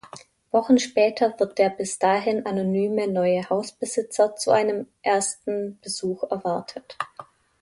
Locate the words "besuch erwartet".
5.79-6.97